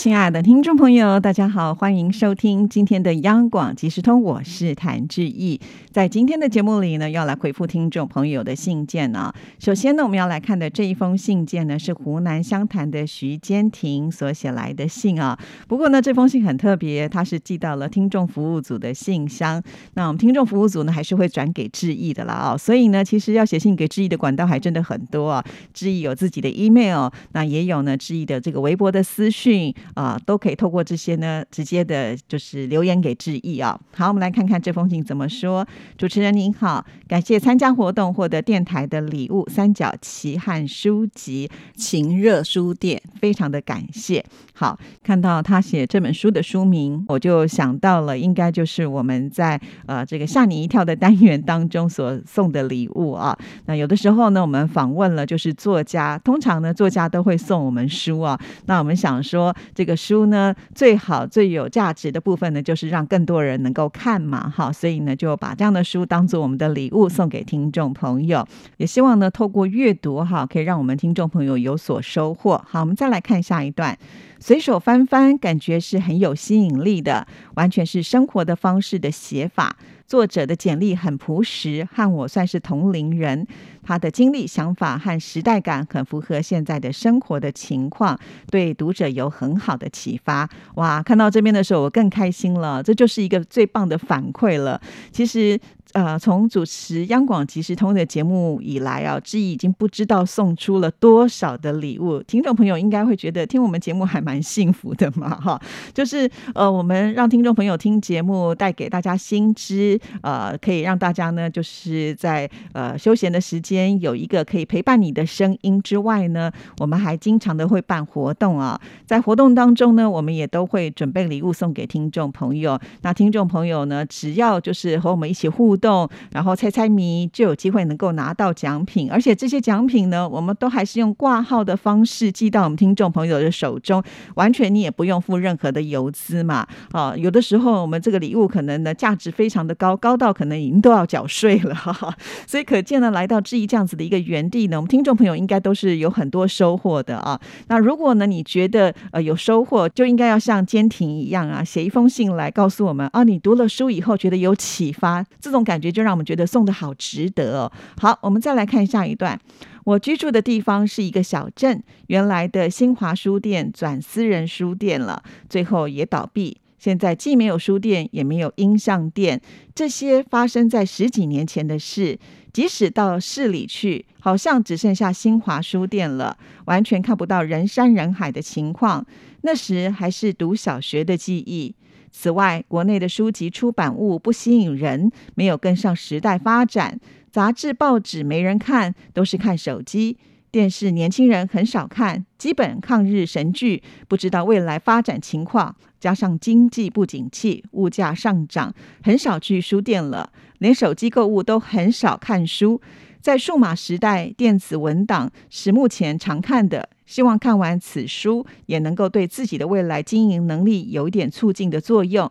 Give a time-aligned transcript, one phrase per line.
[0.00, 5.60] 亲爱的听众朋友，大家好，欢迎收听今天的央广即时通，我是谭志毅。
[5.90, 9.30] 在今天的节目里呢，要来回复听众朋友的信件呢。
[9.58, 15.38] 首先呢，我们要来看的这一封信件呢，是湖南湘潭的徐坚婷所写来的信啊。
[15.68, 19.62] 不过呢，这封信很特别，它是寄到了听众服务组的信箱。
[19.92, 22.56] 那我们听众服务组呢，还是会转给志毅的啦啊。
[22.56, 25.44] 所以呢，其实要写信给志毅的管道还真的很多啊。
[25.74, 29.74] 志毅有自己的 email，那也有呢志毅的这个微博的私讯。
[29.94, 33.78] 啊，都可以透过这些呢，直接的就是留言给致意啊。
[33.96, 35.66] 好，我们来看看这封信怎么说。
[35.98, 44.24] 主持人您好，感谢参加活动获得电台的礼物——三角旗和书籍情热书店，非常的感谢。
[44.54, 53.36] 好，看到他写这本书的书名，我就想到了，应该就是我们在呃这个吓你一跳的单元当中所送的礼物啊。
[53.66, 58.38] 那有的时候呢，我们访问了就是作家，通常呢作家都会送我们书啊。
[58.66, 59.54] 那我们想说。
[59.80, 72.62] 这个书呢，最好最有价值的部分呢，就是让更多人能够看嘛，哈，所以呢，就把这样的书当做我们的礼物送给听众朋友，也希望呢，透过阅读哈，可以让我们听众朋友有所收获。
[72.68, 73.96] 好，我们再来看下一段，
[74.38, 79.78] 随手翻翻，感觉是很有吸引力的，完全是生活的方式的写法。
[80.06, 83.46] 作者的简历很朴实，和我算是同龄人。
[83.82, 88.18] 他的经历、想法和时代感很符合现在的生活的情况，
[88.50, 90.48] 对读者有很好的启发。
[90.74, 92.82] 哇，看到这边的时候，我更开心了。
[92.82, 94.80] 这就是一个最棒的反馈了。
[95.12, 95.58] 其实。
[95.92, 102.22] 呃，从主持央广即时通的节目以来啊，志毅已经不知道送出了多少的礼物。
[102.22, 105.60] 听众朋友应该会觉得听我们节目还蛮幸福的嘛，哈，
[105.92, 122.78] 就是呃，我们让听众朋友听节目，带给大家新知，呃，可以让大家呢，就是在呃休闲的时间间有一个可以陪伴你的声音之外呢，我们还经常的会办活动啊，在活动当中呢，我们也都会准备礼物送给听众朋友。
[123.02, 129.08] 那听众朋友呢，只要就是和我们一起互动，然后猜猜谜，就有机会能够拿到奖品。
[129.10, 134.02] 而且这些奖品呢，我们都还是用挂号的方式寄到我们听众朋友的手中，
[134.34, 136.66] 完全你也不用付任何的邮资嘛。
[136.90, 142.12] 啊，有的时候我们这个礼物可能呢价值非常的高，高到可能已经都要缴税了哈。
[142.46, 147.40] 所以可见呢，来到质这样子的一个原地呢，我们听众朋友应该都是有很多收获的啊。
[147.68, 155.60] 那如果呢你觉得呃有收获，就应该要像坚挺一样啊，写一封信来告诉我们啊，你读了书以后觉得有启发，这种。
[155.70, 157.70] 感觉就让我们觉得送的好值得哦。
[158.00, 159.38] 好，我们再来看下一段。
[159.84, 166.56] 我居住的地方是一个小镇，原来的新华书店转私人书店了，最后也倒闭。
[166.80, 169.40] 现在既没有书店，也没有音像店，
[169.74, 172.18] 这些发生在十几年前的事。
[172.54, 179.06] 即使到市里去，好像只剩下新华书店了，完全看不到人山人海的情况。
[179.42, 181.74] 那时还是读小学的记忆。
[182.10, 186.98] 此外，国内的书籍出版物不吸引人，没有跟上时代发展。
[187.30, 190.16] 杂志、报纸没人看，都是看手机、
[190.50, 192.26] 电视，年轻人很少看。
[192.36, 195.76] 基本抗日神剧，不知道未来发展情况。
[196.00, 202.80] 加上经济不景气，物价上涨，很少去书店了，连手机购物都很少看书。
[203.20, 206.88] 在数码时代，电子文档是目前常看的。
[207.04, 212.30] 希望看完此书，也能够对自己的未来经营能力有一点促进的作用。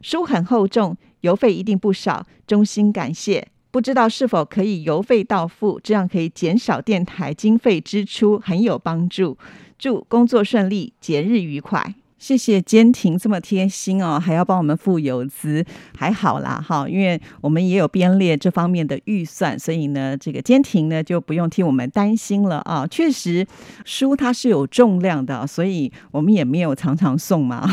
[0.00, 3.48] 书很厚重，邮费一定不少，衷心感谢。
[3.70, 9.38] 不知道是否可以邮费到付，这样可以减少电台经费支出，很有帮助。
[9.78, 11.94] 祝工作顺利，节日愉快。
[12.20, 15.64] 谢谢坚婷这么贴心哦，还要帮我们付邮资，
[15.96, 22.86] 还好啦哈，因为我们也有编列这方面的预算，所以呢，这个坚婷呢就不用替我们担心了啊。
[22.86, 23.46] 确实，
[23.86, 27.66] 书它是有重量的，所以我们也没有常常送嘛，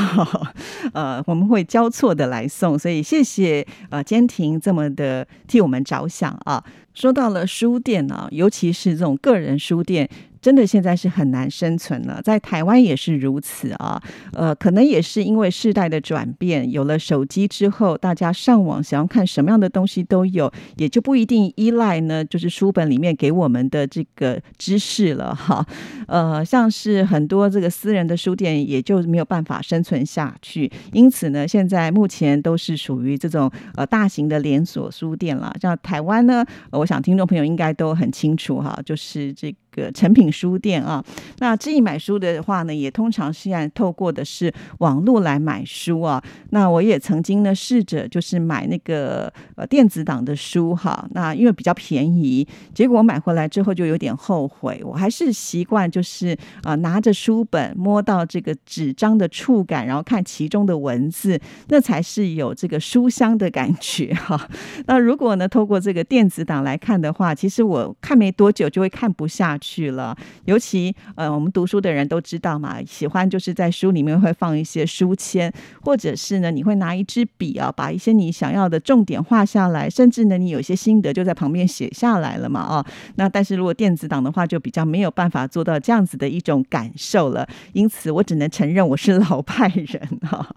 [0.94, 6.64] 呃，我们会交错的来送，所以谢谢呃坚婷这么的替我们着想啊。
[6.94, 10.10] 说到了书店呢，尤其是这种个人书店。
[10.42, 14.02] 真的现在是很难生存了，在台湾也是如此啊。
[14.34, 25.66] 呃，可能也是因为世代的转变，有了手机之后，大家上网想要看什么样的东西都有，也就不一定依赖呢，就是书本里面给我们的这个知识了哈。
[26.08, 30.72] 呃，像是很多这个私人的书店，也就没有办法生存下去。
[30.94, 35.54] 因此呢，现在目前都是属于这种呃大型的连锁书店了。
[35.62, 39.54] 像台湾呢，我想听众朋友应该都很清楚哈，就是这。
[39.82, 41.04] 个成品书店啊。
[41.38, 46.22] 那至于买书的话呢，也通常是按透过的是网络来买书啊。
[46.50, 54.82] 那我也曾经呢试着就是买那个呃电子档的书哈，那因为比较便宜，结果买回来之后就有点后悔。
[54.84, 64.50] 我还是习惯就是啊拿着书本摸到这个纸张的触感，然后看其中的文字，那才是有这个书香的感觉哈。
[64.88, 70.16] 那如果呢透过这个电子档来看的话，其实我看没多久就会看不下去去了。
[70.46, 82.86] 尤其呃我们读书的人都知道嘛，喜欢就是在书里面会放一些书签，或者是呢你会拿一支笔啊，把一些你想要的重点画下来，甚至呢你有些心得就在旁边写下来了嘛啊。
[83.16, 87.46] 那但是如果电子档的话，就比较没有办法做到这样子的一种感受了。
[87.74, 90.48] 因此我只能承认我是老派人哈。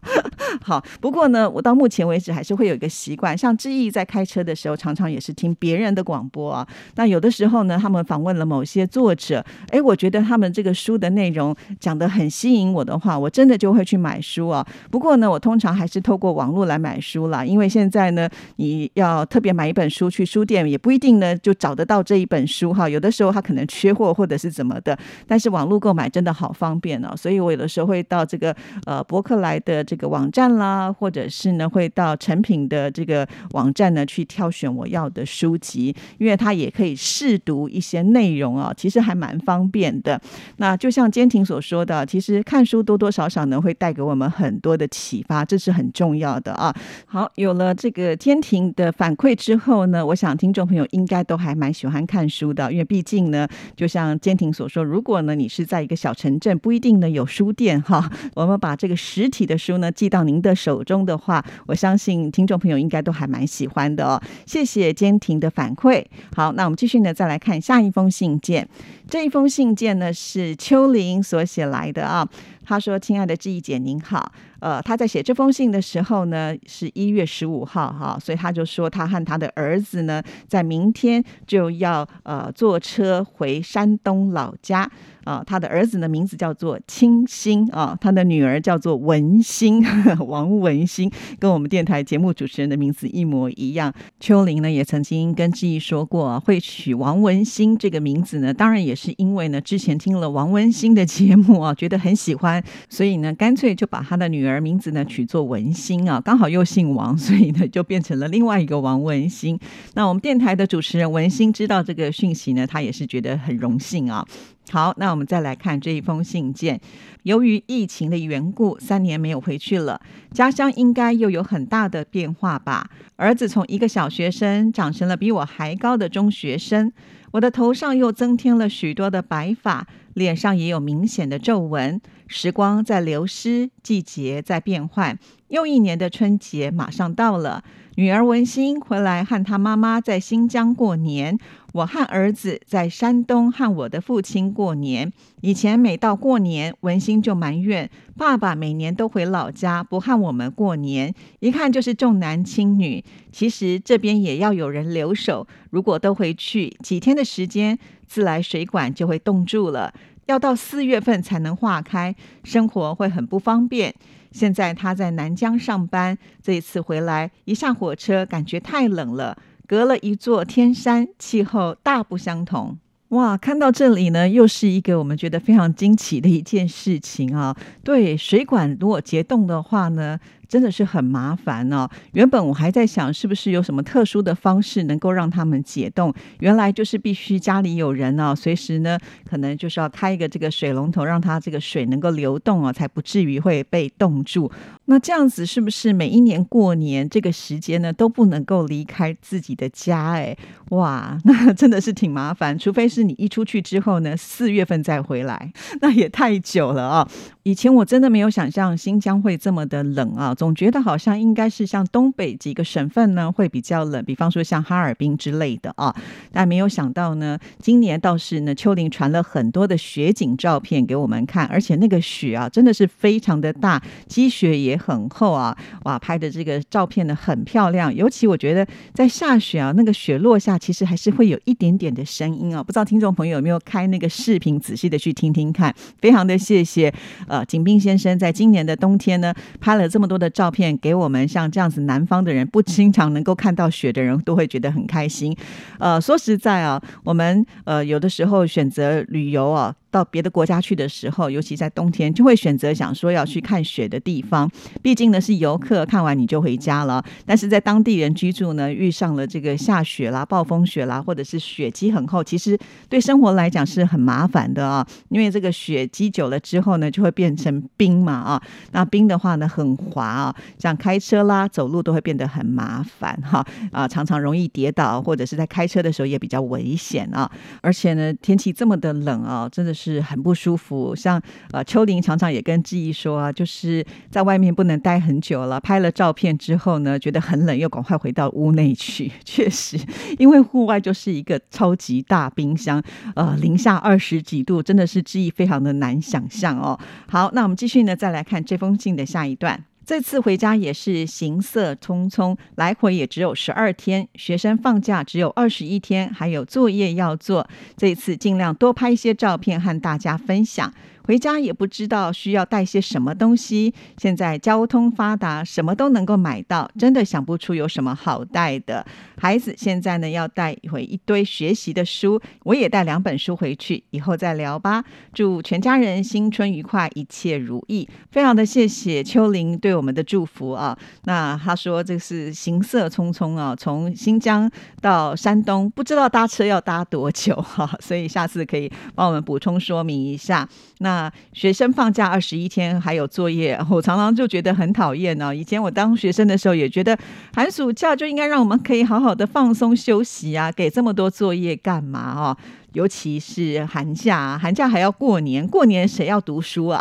[0.62, 6.66] 好，不过呢，我到目前为止还是会有一个习惯，像志毅在开车的时候，常常也是听别人的广播啊。
[6.96, 14.66] 那有的时候呢，他们访问了某些作者，哎，我觉得他们这个书的内容讲的很吸引我的话，我真的就会去买书啊。
[14.90, 22.88] 不过呢，我通常还是透过网络来买书啦，因为现在呢，你要特别买一本书去书店，也不一定呢就找得到这一本书哈。
[22.88, 27.14] 有的时候他可能缺货或者是怎么的，但是网络购买真的好方便哦。
[27.16, 28.54] 所以我有的时候会到这个
[28.86, 40.18] 呃博客来的这个网站啦，或者是呢会到成品的这个网站呢去挑选我要的书籍，因为它也可以试读一些内容啊，其实还蛮方便的。
[40.56, 46.74] 那就像坚婷所说的，其实看书多多少少呢会带给我们很多的启发，这是很重要的啊。
[47.04, 53.46] 好，有了这个坚婷的反馈之后呢，我想听众朋友应该都还蛮喜欢看书的，因为毕竟呢，
[53.76, 64.20] 就像坚婷所说，如果呢你是在一个小城镇，不一定呢有书店哈， 我们把这个实体的书呢寄到您的手中的话，我相信听众朋友应该都还蛮喜欢的哦。
[64.46, 66.04] 谢谢坚婷的反馈。
[66.34, 68.66] 好，那我们继续呢，再来看下一封信件。
[69.08, 72.28] 这一封信件呢是秋玲所写来的啊。
[72.64, 74.32] 他说：“亲爱的志毅姐，您好。
[74.60, 84.90] 呃，他在写这封信的时候呢，是一月十五号哈，所以他就说他和他的儿子呢，在明天就要呃坐车回山东老家。”
[85.24, 89.84] 啊，他的儿子的名字叫做清新啊，他的女儿叫做文心，
[90.26, 93.92] 王文心，跟我们电台节目主持人的名字一模一样。
[94.18, 102.49] 秋玲呢也曾经跟志毅说过，会取王文心这个名字呢，当然也是因为呢之前听了王文心的节目啊，觉得很喜欢，
[102.88, 109.58] 所以呢干脆就把他的女儿名字呢取作文心啊，刚好又姓王， 所以呢就变成了另外一个王文心。
[109.94, 114.26] 那我们电台的主持人文心知道这个讯息呢，他也是觉得很荣幸啊。
[114.70, 116.80] 好，那我们再来看这一封信件。
[117.24, 120.00] 由于疫情的缘故，三年没有回去了，
[120.32, 122.88] 家乡应该又有很大的变化吧？
[123.16, 126.92] 儿子从一个小学生长成了比我还高的中学生，
[127.32, 132.00] 我的头上又增添了许多的白发，脸上也有明显的皱纹。
[132.26, 135.18] 时光在流失，季节在变换，
[135.48, 137.64] 又一年的春节马上到了。
[137.96, 141.36] 女儿文心回来和她妈妈在新疆过年，
[141.72, 145.12] 我和儿子在山东和我的父亲过年。
[145.40, 153.04] 以前每到过年，文心就埋怨爸爸每年都回老家，不和我们过年，一看就是重男轻女。
[153.30, 159.94] 其实这边也要有人留守，如果都回去几天的时间，自来水管就会冻住了，
[160.26, 163.94] 要到四月份才能化开，生活会很不方便。
[164.32, 169.36] 现在他在南疆上班，这一次回来一下火车，感觉太冷了，
[169.70, 172.76] 隔了一座天山，气候大不相同。
[173.10, 177.56] 哇，看到这里呢，又是一个我们觉得非常惊奇的一件事情啊！
[177.84, 180.18] 对，水管如果结冻的话呢？
[180.50, 181.88] 真的是很麻烦哦。
[182.12, 186.12] 原本我还在想，是不是有什么特殊的方式能够让他们解冻？
[186.40, 194.50] 原来就是必须家里有人哦，随时呢，可能就是要开一个这个水龙头，让它这个水能够流动哦，才不至于会被冻住。
[194.86, 200.10] 那这样子是不是每一年过年这个时间呢，都不能够离开自己的家？
[200.14, 200.36] 哎，
[200.70, 202.58] 哇， 那真的是挺麻烦。
[202.58, 207.08] 除非是你一出去之后呢，四月份再回来，那也太久了啊。
[207.44, 215.94] 以前我真的没有想象新疆会这么的冷啊，总觉得好像应该是像东北几个省份呢会比较冷，比方说像哈尔滨之类的啊，
[216.32, 225.54] 但没有想到呢，今年倒是呢，秋林传了很多的雪景照片给我们看，而且那个雪啊真的是非常的大，积雪也很厚啊，
[225.84, 236.90] 哇，拍的这个照片呢很漂亮，尤其我觉得在下雪啊，那个雪落下其实还是会有一点点的声音啊，不知道听众朋友有没有开那个视频仔细的去听听看，非常的谢谢。
[237.28, 245.36] 呃，景斌先生在今年的冬天呢，拍了这么多的照片给我们，像这样子南方的人不经常能够看到雪的人，都会觉得很开心。
[245.78, 249.74] 呃，说实在啊，我们呃有的时候选择旅游啊。
[249.90, 254.50] 到别的国家去的时候，尤其在冬天，就会选择想说要去看雪的地方。
[254.80, 257.04] 毕竟呢是游客，看完你就回家了。
[257.26, 262.56] 但是在当地人居住呢，遇上了这个下雪啦、暴风雪啦，或者是雪积很厚，其实
[262.88, 264.86] 对生活来讲是很麻烦的啊。
[265.08, 268.42] 因为这个雪积久了之后呢，就会变成冰嘛啊。
[268.70, 277.28] 那冰的话呢，很滑啊，像开车啦、走路都会变得很麻烦哈啊，常常容易跌倒，或者是在开车的时候也比较危险啊。
[277.60, 279.79] 而且呢，天气这么的冷啊，真的是。
[279.80, 281.20] 是很不舒服，像
[281.52, 285.58] 呃秋玲常常也跟志毅说啊，就是在外面不能待很久了。
[285.58, 289.10] 拍了照片之后呢，觉得很冷，又赶快回到屋内去。
[289.24, 289.78] 确实，
[290.18, 292.82] 因为户外就是一个超级大冰箱，
[293.14, 296.78] 呃，零下二十几度，真的是记忆非常的难想象哦。
[297.08, 299.64] 好，那我们继续呢，再来看这封信的下一段。
[299.84, 307.48] 这次回家也是行色匆匆，来回也只有十二天，学生放假只有二十一天，还有作业要做。
[307.76, 310.72] 这次尽量多拍一些照片和大家分享。
[311.04, 313.72] 回家也不知道需要带些什么东西。
[313.96, 318.84] 现在交通发达，什么都能够买到，真的想不出有什么好带的。
[319.18, 324.84] 孩子现在呢要带回一堆学习的书，我也带两本书回去，以后再聊吧。
[325.12, 327.88] 祝全家人新春愉快，一切如意。
[328.10, 330.76] 非常的谢谢秋玲对我们的祝福啊。
[331.04, 340.48] 那他说这是行色匆匆啊，从新疆到山东，不知道搭车要搭多久哈，所以下次可以帮我们补充说明一下。
[340.78, 340.89] 那
[341.32, 345.34] 学生放假二十一天还有作业， 我常常就觉得很讨厌呢。
[345.34, 346.96] 以前我当学生的时候也觉得
[347.34, 352.36] 寒暑假就应该让我们可以好好的放松休息啊，给这么多作业干嘛哦？
[352.72, 356.80] 尤其是寒假，寒假还要过年，过年谁要读书啊？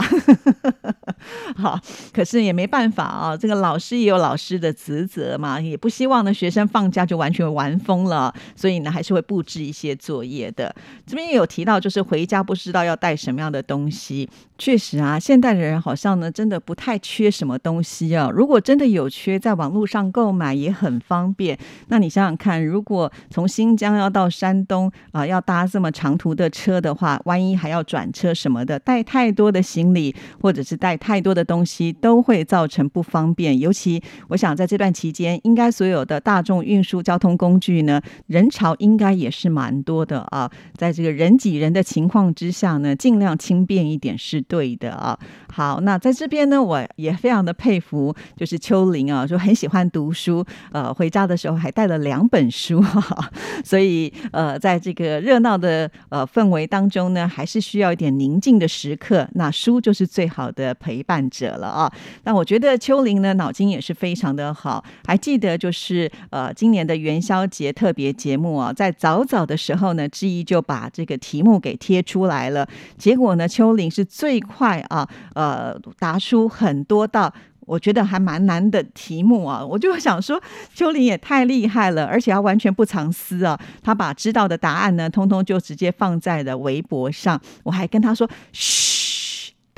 [1.57, 1.79] 好，
[2.13, 10.73] 可是也没办法啊，这个老师也有老师的职责嘛，也不希望呢学生放假就完全玩疯了，所以呢还是会布置一些作业的。
[11.07, 13.99] 这边也有提到，就是回家不知道要带什么样的东西。
[14.00, 18.29] し确实啊，现代的人好像呢真的不太缺什么东西啊。
[18.31, 21.57] 如果真的有缺，在网络上购买也很方便。
[21.87, 33.57] 那你想想看，如果从新疆要到山东啊，要搭这么长途的车的话，万一还要转车什么的，带太多的行李或者是带太多的东西，都会造成不方便。
[33.57, 40.51] 尤其我想在这段期间，应该所有的大众运输交通工具呢，人潮应该也是蛮多的啊。
[40.75, 45.18] 在这个人挤人的情况之下呢，尽量轻便一点是对的啊。
[45.53, 52.84] 好，那在这边呢，我也非常的佩服，就是秋玲啊，说很喜欢读书，呃，回家的时候还带了两本书，
[53.63, 55.20] 所以呃，在这个。
[55.29, 59.27] 热闹的呃氛围当中呢，还是需要一点宁静的时刻。
[59.34, 61.91] 那书就是最好的陪伴者了啊。
[62.24, 64.84] 那我觉得秋玲呢脑筋也是非常的好。
[65.06, 72.68] 还记得就是呃今年的元宵节特别节目啊，在早早的时候呢，志毅就把这个题目给贴出来了。
[72.98, 77.34] 结果呢，秋玲是最快啊，呃答出很多道。
[77.65, 80.41] 我觉得还蛮难的题目啊，我就想说，
[80.74, 88.99] 秋林也太厉害了，而且他完全不藏私啊，他把知道的答案呢，通通就直接放在了微博上，我还跟他说，嘘。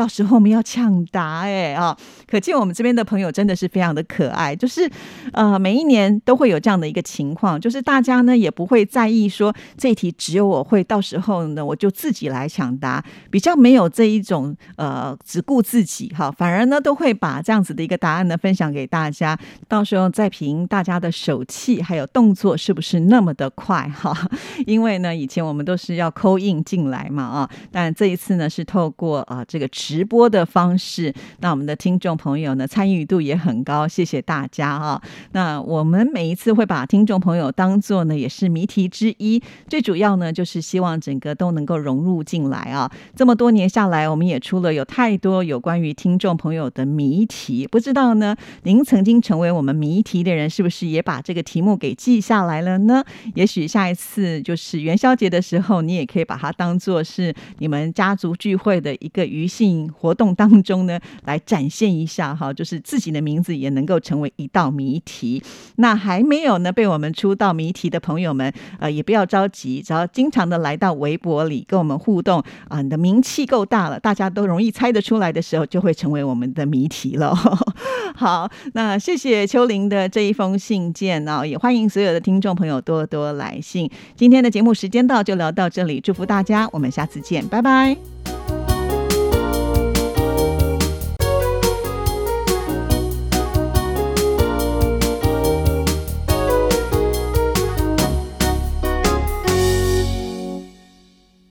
[0.01, 1.96] 到时候我们要抢答哎啊！
[2.25, 4.89] 可见我们这边的朋友真的是非常的可爱，就是
[5.31, 24.17] 呃每一年都会有这样的一个情况，就是大家呢也不会在意说这一题只有我会，到时候呢我就自己来抢答，比较没有这一种呃只顾自己哈，反而呢都会把这样子的一个答案呢分享给大家，到时候再凭大家的手气还有动作是不是那么的快哈？
[24.65, 29.70] 因为呢以前我们都是要扣印进来嘛啊，但这一次呢是透过啊这个。
[29.91, 35.01] 直播的方式，那我们的听众朋友呢参与度也很高，谢谢大家啊！
[35.33, 42.89] 那我们每一次会把听众朋友当做呢也是谜题之一，最主要呢就是希望整个都能够融入进来啊！
[43.17, 48.33] 这么多年下来，我们也出了有太多有关于听众朋友的谜题，不知道呢
[48.63, 53.03] 您曾经成为我们谜题的人，是不是也把这个题目给记下来了呢？
[53.36, 59.80] 也许下一次就是元宵节的时候，你也可以把它当做是你们家族聚会的一个余兴。
[59.89, 65.41] 活动当中呢，来展现一下哈，就是自己的名字也能够成为一道谜题。
[65.77, 77.35] 那还没有呢被我们出道谜题的朋友们，呃，也不要着急，只要经常的来到微博里跟我们互动啊，你的名气够大了，大家都容易猜得出来的时候，就会成为我们的谜题了。
[78.15, 83.89] 好，那谢谢秋玲的这一封信件呢，也欢迎所有的听众朋友多多来信。
[84.15, 88.21] 今天的节目时间到，就聊到这里，祝福大家，我们下次见，拜拜。